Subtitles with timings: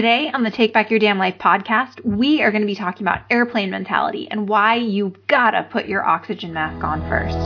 [0.00, 3.06] Today on the Take Back Your Damn Life podcast, we are going to be talking
[3.06, 7.36] about airplane mentality and why you've gotta put your oxygen mask on first.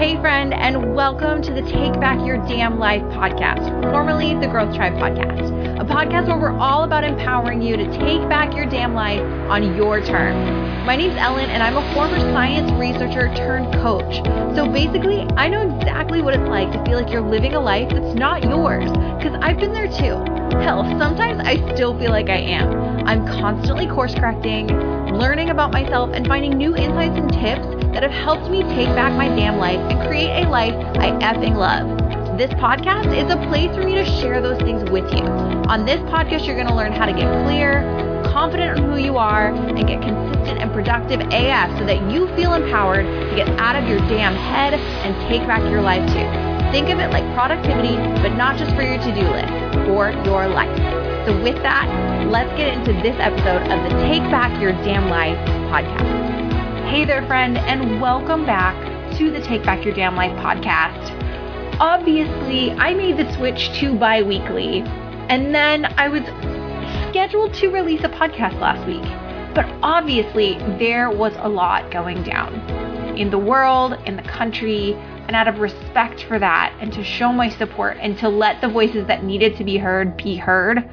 [0.00, 4.74] Hey, friend, and welcome to the Take Back Your Damn Life podcast, formerly the Growth
[4.74, 8.94] Tribe podcast, a podcast where we're all about empowering you to take back your damn
[8.94, 10.63] life on your terms.
[10.84, 14.16] My name's Ellen, and I'm a former science researcher turned coach.
[14.54, 17.88] So basically, I know exactly what it's like to feel like you're living a life
[17.88, 20.20] that's not yours, because I've been there too.
[20.60, 23.08] Hell, sometimes I still feel like I am.
[23.08, 24.66] I'm constantly course correcting,
[25.18, 29.14] learning about myself, and finding new insights and tips that have helped me take back
[29.14, 32.36] my damn life and create a life I effing love.
[32.36, 35.24] This podcast is a place for me to share those things with you.
[35.24, 38.03] On this podcast, you're going to learn how to get clear,
[38.34, 42.54] confident in who you are, and get consistent and productive AF so that you feel
[42.54, 46.26] empowered to get out of your damn head and take back your life too.
[46.72, 50.48] Think of it like productivity, but not just for your to do list, for your
[50.48, 50.76] life.
[51.24, 51.86] So, with that,
[52.28, 55.38] let's get into this episode of the Take Back Your Damn Life
[55.70, 56.90] podcast.
[56.90, 58.74] Hey there, friend, and welcome back
[59.16, 61.78] to the Take Back Your Damn Life podcast.
[61.78, 64.80] Obviously, I made the switch to bi weekly,
[65.28, 66.22] and then I was
[67.14, 69.04] scheduled to release a podcast last week.
[69.54, 72.52] But obviously, there was a lot going down
[73.16, 77.32] in the world, in the country, and out of respect for that, and to show
[77.32, 80.90] my support and to let the voices that needed to be heard be heard,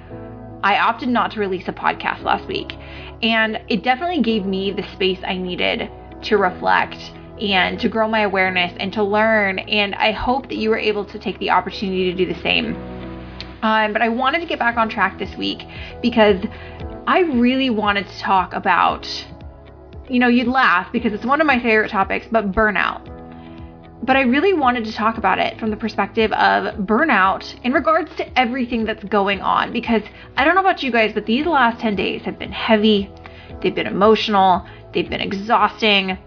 [0.62, 2.76] I opted not to release a podcast last week.
[3.24, 5.90] And it definitely gave me the space I needed
[6.26, 7.00] to reflect
[7.42, 9.58] and to grow my awareness and to learn.
[9.58, 13.01] And I hope that you were able to take the opportunity to do the same.
[13.62, 15.66] Um, but I wanted to get back on track this week
[16.02, 16.44] because
[17.08, 19.08] I really wanted to talk about,
[20.10, 23.08] you know, you'd laugh because it's one of my favorite topics, but burnout
[24.04, 28.14] but I really wanted to talk about it from the perspective of burnout in regards
[28.16, 29.72] to everything that's going on.
[29.72, 30.02] Because
[30.38, 33.12] I don't know about you guys, but these last 10 days have been heavy,
[33.62, 36.18] they've been emotional, they've been exhausting,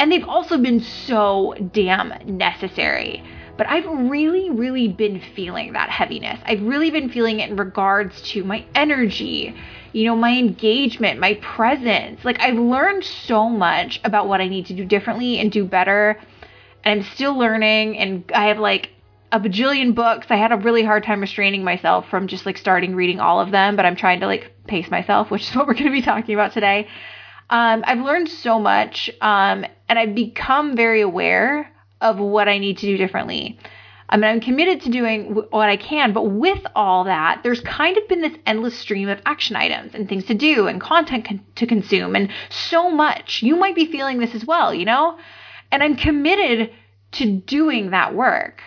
[0.00, 3.22] and they've also been so damn necessary.
[3.56, 6.38] But I've really, really been feeling that heaviness.
[6.44, 9.54] I've really been feeling it in regards to my energy,
[9.92, 12.24] you know, my engagement, my presence.
[12.24, 16.18] Like, I've learned so much about what I need to do differently and do better
[16.86, 18.90] and I'm still learning and I have like
[19.32, 20.28] a bajillion books.
[20.30, 23.50] I had a really hard time restraining myself from just like starting reading all of
[23.50, 26.00] them, but I'm trying to like pace myself, which is what we're going to be
[26.00, 26.86] talking about today.
[27.50, 32.78] Um, I've learned so much, um, and I've become very aware of what I need
[32.78, 33.58] to do differently.
[34.08, 37.96] I mean, I'm committed to doing what I can, but with all that, there's kind
[37.96, 41.44] of been this endless stream of action items and things to do and content con-
[41.56, 43.42] to consume and so much.
[43.42, 45.18] You might be feeling this as well, you know?
[45.72, 46.70] And I'm committed
[47.12, 48.62] to doing that work.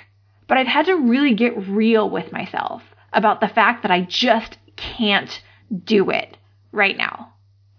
[0.48, 4.58] But I've had to really get real with myself about the fact that I just
[4.76, 5.42] can't
[5.84, 6.38] do it
[6.72, 7.34] right now.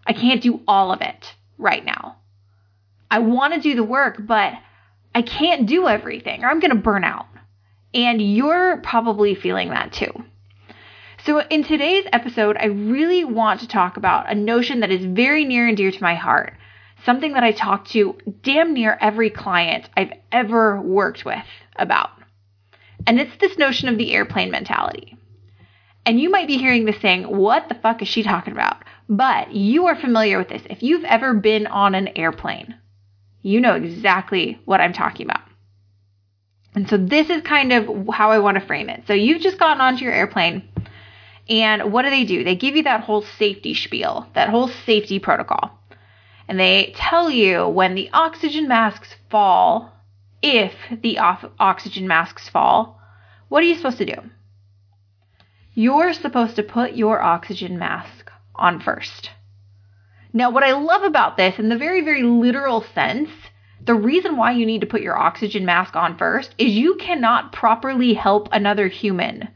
[0.06, 2.16] I can't do all of it right now.
[3.10, 4.54] I want to do the work, but
[5.14, 7.26] I can't do everything or I'm going to burn out.
[7.92, 10.12] And you're probably feeling that too.
[11.24, 15.44] So, in today's episode, I really want to talk about a notion that is very
[15.44, 16.54] near and dear to my heart
[17.04, 21.44] something that I talk to damn near every client I've ever worked with
[21.76, 22.10] about.
[23.06, 25.16] And it's this notion of the airplane mentality.
[26.04, 28.82] And you might be hearing this saying, what the fuck is she talking about?
[29.08, 30.62] But you are familiar with this.
[30.68, 32.74] If you've ever been on an airplane,
[33.42, 35.42] you know exactly what I'm talking about.
[36.74, 39.04] And so this is kind of how I want to frame it.
[39.06, 40.68] So you've just gotten onto your airplane,
[41.48, 42.44] and what do they do?
[42.44, 45.80] They give you that whole safety spiel, that whole safety protocol
[46.50, 49.92] and they tell you when the oxygen masks fall,
[50.42, 53.00] if the oxygen masks fall,
[53.48, 54.16] what are you supposed to do?
[55.74, 59.30] You're supposed to put your oxygen mask on first.
[60.32, 63.30] Now, what I love about this, in the very, very literal sense,
[63.84, 67.52] the reason why you need to put your oxygen mask on first is you cannot
[67.52, 69.48] properly help another human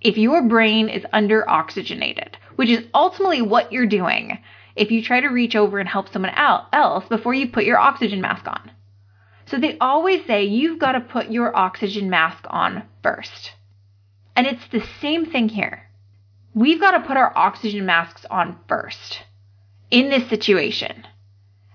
[0.00, 4.38] if your brain is under oxygenated, which is ultimately what you're doing
[4.74, 8.20] if you try to reach over and help someone else before you put your oxygen
[8.20, 8.70] mask on.
[9.46, 13.52] So they always say you've got to put your oxygen mask on first.
[14.34, 15.82] And it's the same thing here.
[16.54, 19.20] We've got to put our oxygen masks on first
[19.90, 21.04] in this situation.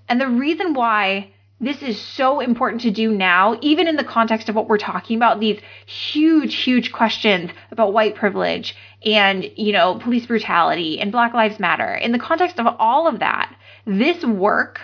[0.07, 4.49] And the reason why this is so important to do now, even in the context
[4.49, 8.75] of what we're talking about, these huge, huge questions about white privilege
[9.05, 11.95] and, you know, police brutality and Black Lives Matter.
[11.95, 14.81] In the context of all of that, this work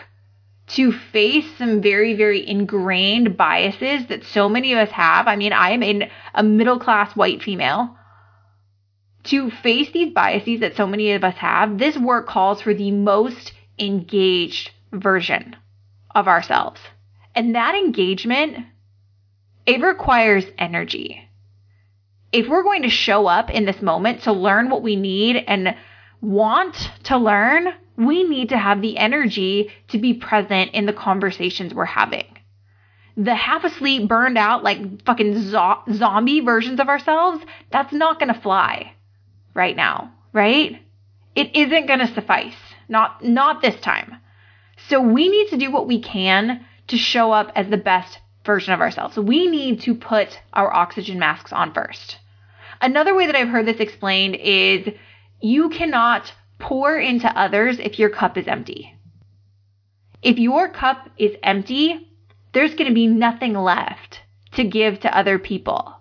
[0.68, 5.28] to face some very, very ingrained biases that so many of us have.
[5.28, 7.98] I mean, I am a, a middle class white female.
[9.26, 12.92] To face these biases that so many of us have, this work calls for the
[12.92, 15.56] most engaged version
[16.16, 16.82] of ourselves.
[17.36, 18.66] And that engagement,
[19.66, 21.30] it requires energy.
[22.32, 25.76] If we're going to show up in this moment to learn what we need and
[26.22, 31.74] want to learn, we need to have the energy to be present in the conversations
[31.74, 32.26] we're having.
[33.18, 38.40] The half asleep, burned out, like fucking zo- zombie versions of ourselves, that's not gonna
[38.42, 38.94] fly
[39.54, 40.82] right now, right?
[41.36, 42.56] It isn't gonna suffice.
[42.90, 44.18] Not, not this time.
[44.90, 48.74] So we need to do what we can to show up as the best version
[48.74, 49.18] of ourselves.
[49.18, 52.18] We need to put our oxygen masks on first.
[52.82, 54.90] Another way that I've heard this explained is
[55.40, 58.94] you cannot pour into others if your cup is empty.
[60.22, 62.10] If your cup is empty,
[62.54, 64.22] there's going to be nothing left
[64.54, 65.96] to give to other people.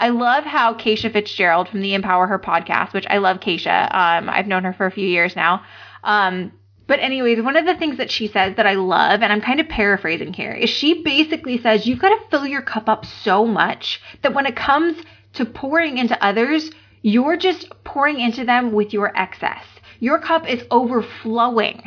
[0.00, 3.94] I love how Keisha Fitzgerald from the Empower Her podcast, which I love Keisha.
[3.94, 5.62] Um, I've known her for a few years now.
[6.02, 6.52] Um,
[6.86, 9.60] but anyways, one of the things that she says that I love, and I'm kind
[9.60, 13.46] of paraphrasing here, is she basically says you've got to fill your cup up so
[13.46, 14.96] much that when it comes
[15.34, 16.70] to pouring into others,
[17.02, 19.64] you're just pouring into them with your excess.
[20.00, 21.82] Your cup is overflowing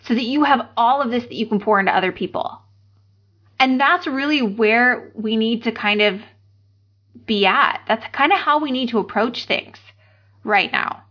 [0.00, 2.62] so that you have all of this that you can pour into other people.
[3.60, 6.20] And that's really where we need to kind of
[7.24, 7.80] be at.
[7.88, 9.78] That's kind of how we need to approach things
[10.44, 11.02] right now.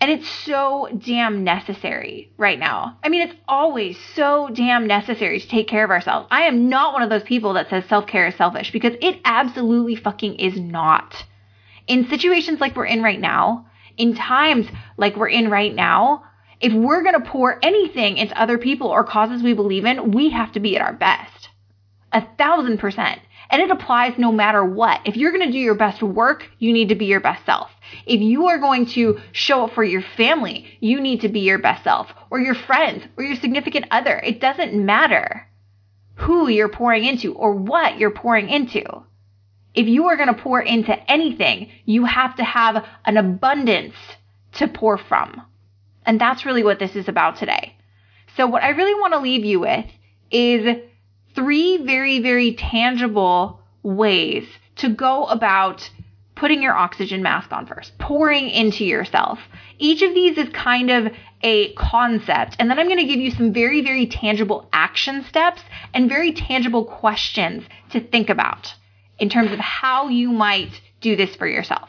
[0.00, 2.98] And it's so damn necessary right now.
[3.02, 6.28] I mean, it's always so damn necessary to take care of ourselves.
[6.30, 9.20] I am not one of those people that says self care is selfish because it
[9.24, 11.24] absolutely fucking is not.
[11.86, 13.66] In situations like we're in right now,
[13.96, 14.66] in times
[14.96, 16.24] like we're in right now,
[16.60, 20.30] if we're going to pour anything into other people or causes we believe in, we
[20.30, 21.48] have to be at our best.
[22.12, 23.20] A thousand percent.
[23.54, 25.02] And it applies no matter what.
[25.04, 27.70] If you're going to do your best work, you need to be your best self.
[28.04, 31.60] If you are going to show up for your family, you need to be your
[31.60, 34.18] best self or your friends or your significant other.
[34.18, 35.46] It doesn't matter
[36.16, 38.82] who you're pouring into or what you're pouring into.
[39.72, 43.94] If you are going to pour into anything, you have to have an abundance
[44.54, 45.40] to pour from.
[46.04, 47.76] And that's really what this is about today.
[48.36, 49.86] So what I really want to leave you with
[50.32, 50.80] is
[51.34, 54.46] three very, very tangible ways
[54.76, 55.90] to go about
[56.34, 59.38] putting your oxygen mask on first, pouring into yourself.
[59.78, 62.56] Each of these is kind of a concept.
[62.58, 66.32] And then I'm going to give you some very, very tangible action steps and very
[66.32, 68.74] tangible questions to think about
[69.18, 71.88] in terms of how you might do this for yourself.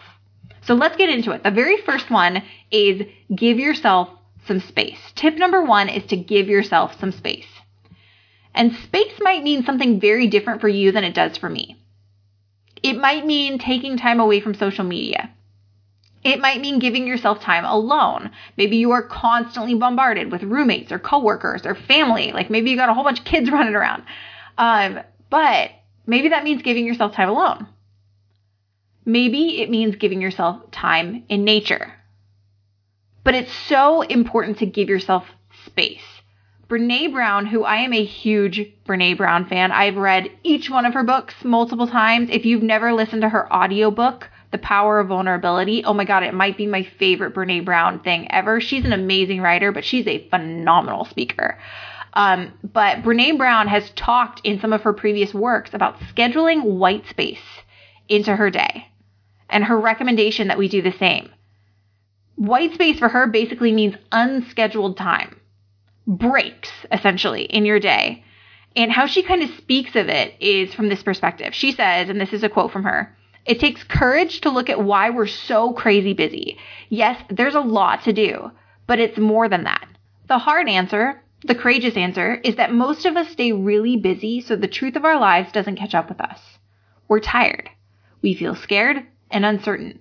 [0.61, 1.43] So let's get into it.
[1.43, 3.03] The very first one is
[3.33, 4.09] give yourself
[4.47, 4.99] some space.
[5.15, 7.47] Tip number one is to give yourself some space.
[8.55, 11.77] And space might mean something very different for you than it does for me.
[12.81, 15.29] It might mean taking time away from social media.
[16.23, 18.31] It might mean giving yourself time alone.
[18.57, 22.31] Maybe you are constantly bombarded with roommates or coworkers or family.
[22.31, 24.03] Like maybe you got a whole bunch of kids running around.
[24.57, 25.71] Um, but
[26.07, 27.67] Maybe that means giving yourself time alone.
[29.05, 31.93] Maybe it means giving yourself time in nature.
[33.23, 35.25] But it's so important to give yourself
[35.65, 36.14] space.
[36.67, 40.95] Brene Brown, who I am a huge Brene Brown fan, I've read each one of
[40.95, 42.29] her books multiple times.
[42.31, 46.33] If you've never listened to her audiobook, The Power of Vulnerability, oh my God, it
[46.33, 48.59] might be my favorite Brene Brown thing ever.
[48.59, 51.59] She's an amazing writer, but she's a phenomenal speaker.
[52.13, 57.05] Um, but Brene Brown has talked in some of her previous works about scheduling white
[57.07, 57.43] space
[58.09, 58.87] into her day
[59.49, 61.29] and her recommendation that we do the same.
[62.35, 65.39] White space for her basically means unscheduled time,
[66.07, 68.23] breaks essentially in your day.
[68.75, 71.53] And how she kind of speaks of it is from this perspective.
[71.53, 74.83] She says, and this is a quote from her, it takes courage to look at
[74.83, 76.57] why we're so crazy busy.
[76.89, 78.51] Yes, there's a lot to do,
[78.87, 79.87] but it's more than that.
[80.27, 84.55] The hard answer the courageous answer is that most of us stay really busy so
[84.55, 86.39] the truth of our lives doesn't catch up with us.
[87.07, 87.69] We're tired.
[88.23, 89.99] We feel scared and uncertain.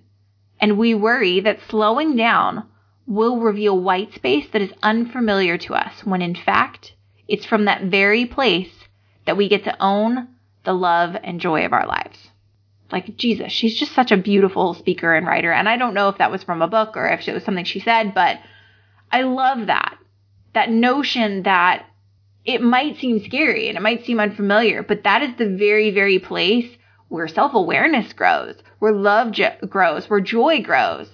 [0.59, 2.67] And we worry that slowing down
[3.07, 6.93] will reveal white space that is unfamiliar to us when in fact
[7.27, 8.71] it's from that very place
[9.25, 10.27] that we get to own
[10.63, 12.29] the love and joy of our lives.
[12.91, 15.51] Like Jesus, she's just such a beautiful speaker and writer.
[15.51, 17.65] And I don't know if that was from a book or if it was something
[17.65, 18.39] she said, but
[19.11, 19.97] I love that
[20.55, 21.85] that notion that
[22.43, 26.17] it might seem scary and it might seem unfamiliar, but that is the very, very
[26.17, 26.77] place
[27.09, 29.35] where self awareness grows, where love
[29.69, 31.09] grows, where joy grows.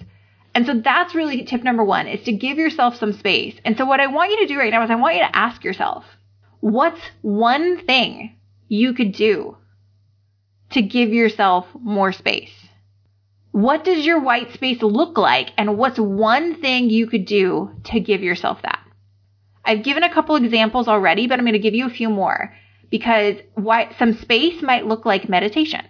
[0.54, 3.56] And so that's really tip number one is to give yourself some space.
[3.64, 5.36] And so what I want you to do right now is I want you to
[5.36, 6.04] ask yourself,
[6.60, 8.36] What's one thing
[8.68, 9.56] you could do
[10.70, 12.52] to give yourself more space?
[13.50, 15.50] What does your white space look like?
[15.58, 18.78] And what's one thing you could do to give yourself that?
[19.64, 22.54] I've given a couple examples already, but I'm going to give you a few more
[22.90, 25.84] because why, some space might look like meditation.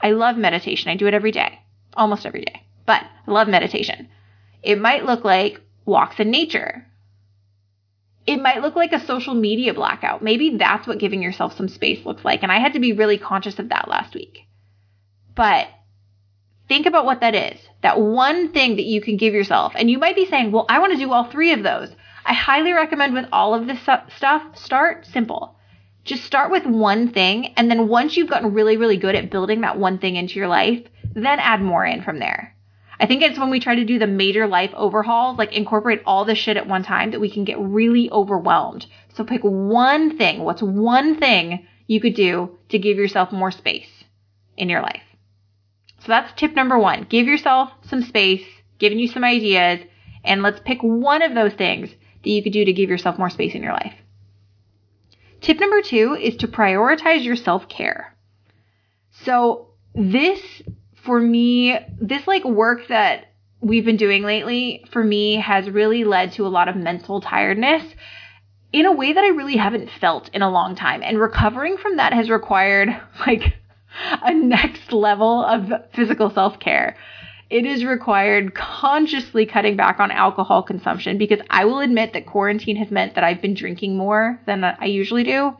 [0.00, 0.90] I love meditation.
[0.90, 1.58] I do it every day,
[1.94, 2.62] almost every day,
[3.26, 4.08] Love meditation.
[4.62, 6.86] It might look like walks in nature.
[8.26, 10.22] It might look like a social media blackout.
[10.22, 12.42] Maybe that's what giving yourself some space looks like.
[12.42, 14.46] And I had to be really conscious of that last week.
[15.34, 15.68] But
[16.68, 17.60] think about what that is.
[17.82, 19.72] That one thing that you can give yourself.
[19.74, 21.88] And you might be saying, well, I want to do all three of those.
[22.24, 25.56] I highly recommend with all of this stuff, start simple.
[26.04, 27.54] Just start with one thing.
[27.56, 30.48] And then once you've gotten really, really good at building that one thing into your
[30.48, 32.51] life, then add more in from there.
[33.02, 36.24] I think it's when we try to do the major life overhauls, like incorporate all
[36.24, 38.86] this shit at one time, that we can get really overwhelmed.
[39.14, 40.44] So pick one thing.
[40.44, 44.04] What's one thing you could do to give yourself more space
[44.56, 45.02] in your life?
[45.98, 47.06] So that's tip number one.
[47.08, 48.44] Give yourself some space,
[48.78, 49.80] giving you some ideas,
[50.22, 53.30] and let's pick one of those things that you could do to give yourself more
[53.30, 53.94] space in your life.
[55.40, 58.16] Tip number two is to prioritize your self care.
[59.10, 60.62] So this
[61.04, 66.32] for me, this like work that we've been doing lately for me has really led
[66.32, 67.82] to a lot of mental tiredness
[68.72, 71.02] in a way that I really haven't felt in a long time.
[71.02, 72.88] And recovering from that has required
[73.26, 73.54] like
[74.22, 76.96] a next level of physical self care.
[77.50, 82.76] It is required consciously cutting back on alcohol consumption because I will admit that quarantine
[82.76, 85.54] has meant that I've been drinking more than I usually do.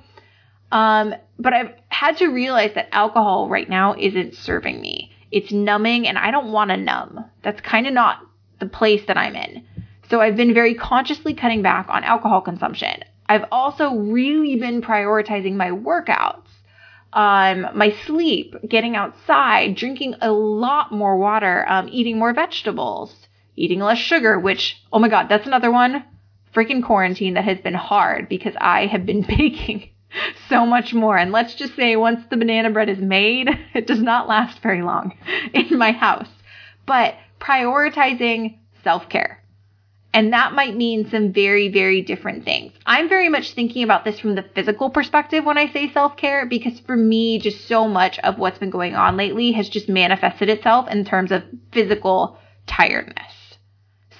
[0.70, 5.11] Um, but I've had to realize that alcohol right now isn't serving me.
[5.32, 7.24] It's numbing and I don't want to numb.
[7.42, 8.20] That's kind of not
[8.60, 9.64] the place that I'm in.
[10.10, 13.02] So I've been very consciously cutting back on alcohol consumption.
[13.26, 16.48] I've also really been prioritizing my workouts,
[17.14, 23.14] um, my sleep, getting outside, drinking a lot more water, um, eating more vegetables,
[23.56, 26.04] eating less sugar, which, oh my God, that's another one.
[26.54, 29.90] Freaking quarantine that has been hard because I have been baking
[30.48, 31.16] so much more.
[31.16, 34.82] And let's just say once the banana bread is made, it does not last very
[34.82, 35.16] long
[35.54, 36.28] in my house.
[36.86, 39.38] But prioritizing self care.
[40.14, 42.72] And that might mean some very, very different things.
[42.84, 46.44] I'm very much thinking about this from the physical perspective when I say self care,
[46.44, 50.50] because for me, just so much of what's been going on lately has just manifested
[50.50, 53.56] itself in terms of physical tiredness.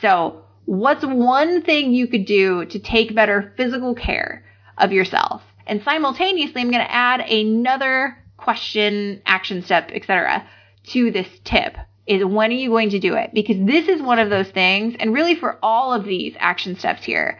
[0.01, 4.45] So, what's one thing you could do to take better physical care
[4.79, 5.43] of yourself?
[5.66, 10.47] And simultaneously, I'm going to add another question, action step, etc.
[10.88, 11.76] to this tip
[12.07, 13.31] is when are you going to do it?
[13.33, 17.04] Because this is one of those things, and really for all of these action steps
[17.04, 17.38] here,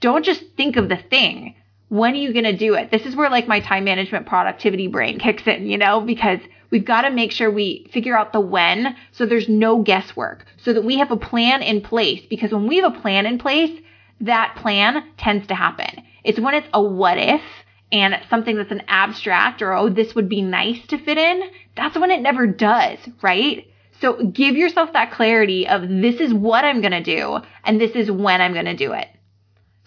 [0.00, 1.54] don't just think of the thing.
[1.88, 2.90] When are you going to do it?
[2.90, 6.40] This is where like my time management productivity brain kicks in, you know, because
[6.70, 10.72] we've got to make sure we figure out the when so there's no guesswork so
[10.72, 13.80] that we have a plan in place because when we have a plan in place,
[14.20, 16.02] that plan tends to happen.
[16.24, 17.42] It's when it's a what if
[17.90, 21.42] and something that's an abstract or, oh, this would be nice to fit in.
[21.76, 23.66] That's when it never does, right?
[24.00, 27.92] So give yourself that clarity of this is what I'm going to do and this
[27.92, 29.08] is when I'm going to do it.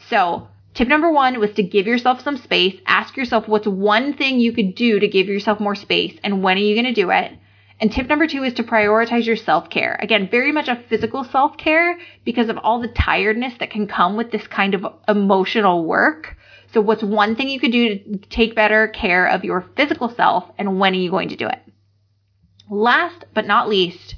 [0.09, 2.79] So tip number one was to give yourself some space.
[2.85, 6.57] Ask yourself what's one thing you could do to give yourself more space and when
[6.57, 7.31] are you going to do it?
[7.81, 9.97] And tip number two is to prioritize your self care.
[9.99, 14.15] Again, very much a physical self care because of all the tiredness that can come
[14.15, 16.37] with this kind of emotional work.
[16.73, 20.45] So, what's one thing you could do to take better care of your physical self,
[20.59, 21.59] and when are you going to do it?
[22.69, 24.15] Last but not least,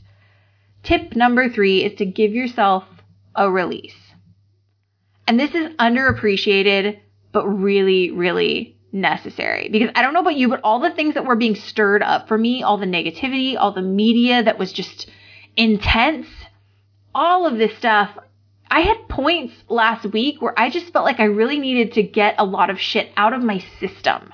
[0.83, 2.83] tip number three is to give yourself
[3.33, 3.95] a release.
[5.25, 6.99] And this is underappreciated,
[7.31, 11.25] but really, really necessary because I don't know about you, but all the things that
[11.25, 15.09] were being stirred up for me, all the negativity, all the media that was just
[15.57, 16.27] intense,
[17.13, 18.17] all of this stuff.
[18.69, 22.35] I had points last week where I just felt like I really needed to get
[22.37, 24.33] a lot of shit out of my system.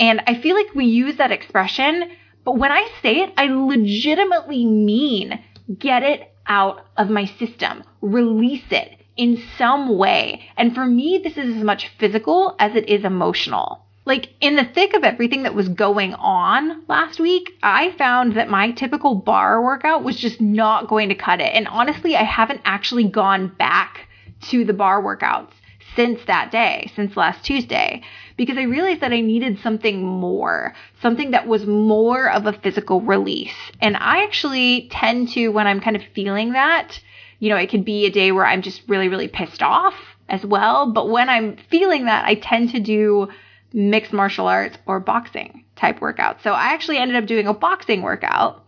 [0.00, 2.10] And I feel like we use that expression,
[2.44, 5.38] but when I say it, I legitimately mean
[5.78, 10.48] get it out of my system, release it in some way.
[10.56, 13.84] And for me, this is as much physical as it is emotional.
[14.04, 18.50] Like in the thick of everything that was going on last week, I found that
[18.50, 21.54] my typical barre workout was just not going to cut it.
[21.54, 24.08] And honestly, I haven't actually gone back
[24.50, 25.52] to the barre workouts
[25.94, 28.02] since that day, since last Tuesday,
[28.36, 33.00] because I realized that I needed something more, something that was more of a physical
[33.02, 33.54] release.
[33.80, 36.98] And I actually tend to, when I'm kind of feeling that,
[37.42, 39.94] you know, it could be a day where I'm just really, really pissed off
[40.28, 40.92] as well.
[40.92, 43.30] But when I'm feeling that, I tend to do
[43.72, 46.42] mixed martial arts or boxing type workouts.
[46.44, 48.64] So I actually ended up doing a boxing workout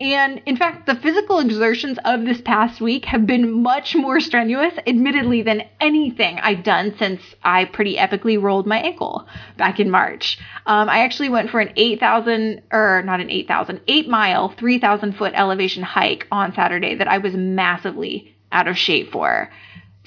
[0.00, 4.74] and in fact, the physical exertions of this past week have been much more strenuous,
[4.88, 10.38] admittedly, than anything I've done since I pretty epically rolled my ankle back in March.
[10.66, 15.32] Um, I actually went for an 8,000, or not an 8,000, 8 mile, 3,000 foot
[15.34, 19.50] elevation hike on Saturday that I was massively out of shape for.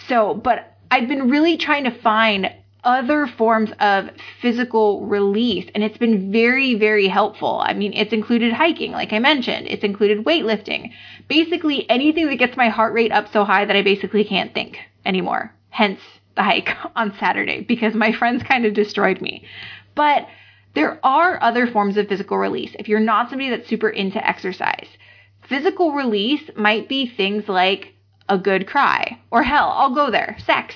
[0.10, 2.52] So, but I've been really trying to find
[2.88, 4.10] other forms of
[4.42, 5.70] physical release.
[5.76, 7.62] And it's been very, very helpful.
[7.64, 10.92] I mean, it's included hiking, like I mentioned, it's included weightlifting.
[11.28, 14.78] Basically, anything that gets my heart rate up so high that I basically can't think
[15.06, 15.54] anymore.
[15.70, 16.00] Hence
[16.36, 19.46] the hike on Saturday because my friends kind of destroyed me.
[19.94, 20.26] But
[20.74, 22.74] there are other forms of physical release.
[22.80, 24.88] If you're not somebody that's super into exercise,
[25.42, 27.96] physical release might be things like
[28.30, 30.74] a good cry, or hell, I'll go there, sex,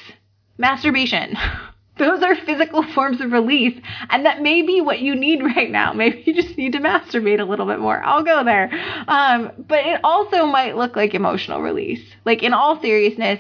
[0.58, 1.38] masturbation.
[1.98, 3.80] those are physical forms of release.
[4.10, 5.94] And that may be what you need right now.
[6.02, 8.02] Maybe you just need to masturbate a little bit more.
[8.04, 8.70] I'll go there.
[9.08, 12.04] Um, but it also might look like emotional release.
[12.26, 13.40] Like, in all seriousness,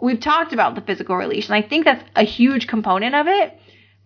[0.00, 3.58] we've talked about the physical release, and I think that's a huge component of it.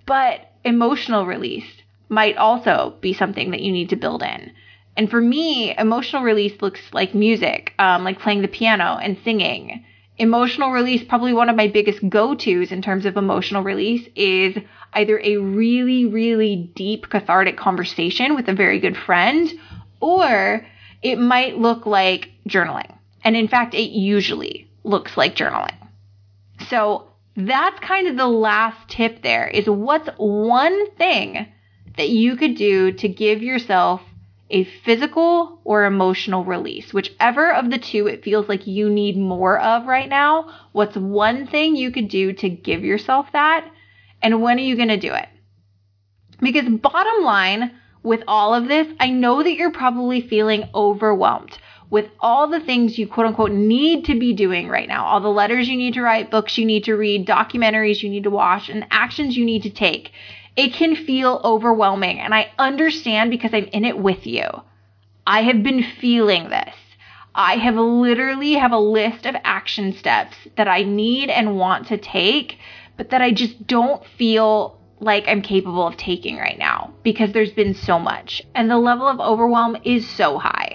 [0.07, 1.67] But emotional release
[2.09, 4.53] might also be something that you need to build in.
[4.97, 9.85] And for me, emotional release looks like music, um, like playing the piano and singing
[10.19, 14.57] emotional release, probably one of my biggest go tos in terms of emotional release, is
[14.93, 19.53] either a really, really deep cathartic conversation with a very good friend,
[20.01, 20.67] or
[21.03, 22.97] it might look like journaling.
[23.23, 25.77] And in fact, it usually looks like journaling.
[26.69, 31.47] So that's kind of the last tip there is what's one thing
[31.97, 34.01] that you could do to give yourself
[34.51, 36.93] a physical or emotional release.
[36.93, 41.47] Whichever of the two it feels like you need more of right now, what's one
[41.47, 43.71] thing you could do to give yourself that?
[44.23, 45.29] And when are you going to do it?
[46.41, 51.59] Because bottom line with all of this, I know that you're probably feeling overwhelmed
[51.91, 55.29] with all the things you quote unquote need to be doing right now, all the
[55.29, 58.69] letters you need to write, books you need to read, documentaries you need to watch,
[58.69, 60.13] and actions you need to take
[60.59, 62.19] it can feel overwhelming.
[62.19, 64.45] And I understand because I'm in it with you.
[65.25, 66.75] I have been feeling this.
[67.33, 71.97] I have literally have a list of action steps that I need and want to
[71.97, 72.59] take,
[72.97, 77.53] but that I just don't feel like I'm capable of taking right now because there's
[77.53, 80.68] been so much and the level of overwhelm is so high.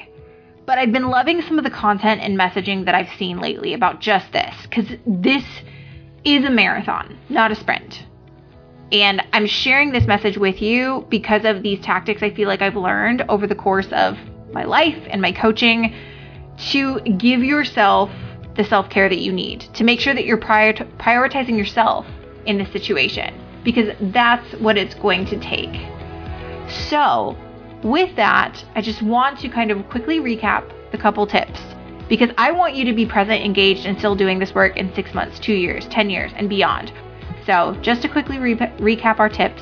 [0.65, 3.99] But I've been loving some of the content and messaging that I've seen lately about
[3.99, 5.43] just this because this
[6.23, 8.05] is a marathon, not a sprint.
[8.91, 12.75] And I'm sharing this message with you because of these tactics I feel like I've
[12.75, 14.17] learned over the course of
[14.53, 15.95] my life and my coaching
[16.71, 18.11] to give yourself
[18.55, 22.05] the self care that you need, to make sure that you're prior- prioritizing yourself
[22.45, 25.73] in this situation, because that's what it's going to take.
[26.69, 27.35] So,
[27.83, 31.59] with that, I just want to kind of quickly recap the couple tips
[32.09, 35.13] because I want you to be present, engaged, and still doing this work in six
[35.13, 36.91] months, two years, 10 years, and beyond.
[37.45, 39.61] So, just to quickly re- recap our tips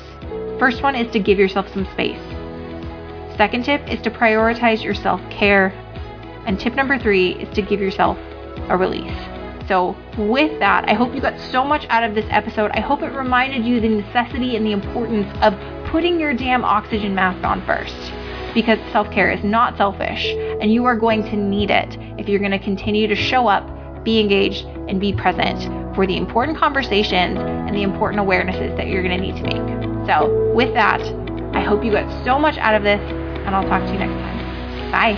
[0.62, 2.22] first one is to give yourself some space.
[3.36, 5.72] Second tip is to prioritize your self care.
[6.46, 8.16] And tip number three is to give yourself
[8.68, 9.18] a release.
[9.66, 12.70] So, with that, I hope you got so much out of this episode.
[12.74, 15.54] I hope it reminded you the necessity and the importance of
[15.92, 18.12] putting your damn oxygen mask on first.
[18.52, 20.26] Because self care is not selfish,
[20.60, 23.64] and you are going to need it if you're going to continue to show up
[24.04, 25.62] be engaged, and be present
[25.94, 30.06] for the important conversations and the important awarenesses that you're going to need to make.
[30.06, 31.00] So, with that,
[31.54, 34.12] I hope you got so much out of this, and I'll talk to you next
[34.12, 34.90] time.
[34.90, 35.14] Bye.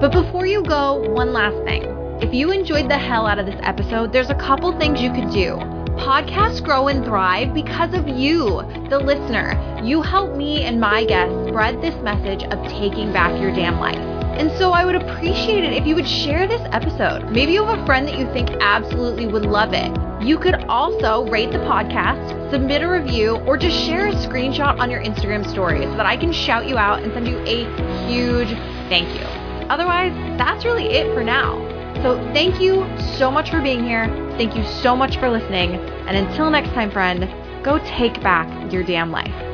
[0.00, 1.84] But before you go, one last thing.
[2.22, 5.30] If you enjoyed the hell out of this episode, there's a couple things you could
[5.30, 5.79] do.
[6.00, 9.80] Podcasts grow and thrive because of you, the listener.
[9.84, 13.98] You help me and my guests spread this message of taking back your damn life.
[14.38, 17.30] And so I would appreciate it if you would share this episode.
[17.30, 19.94] Maybe you have a friend that you think absolutely would love it.
[20.24, 24.90] You could also rate the podcast, submit a review, or just share a screenshot on
[24.90, 28.48] your Instagram story so that I can shout you out and send you a huge
[28.88, 29.26] thank you.
[29.68, 31.58] Otherwise, that's really it for now.
[32.02, 32.86] So thank you
[33.18, 34.29] so much for being here.
[34.40, 35.74] Thank you so much for listening.
[35.74, 37.28] And until next time, friend,
[37.62, 39.49] go take back your damn life.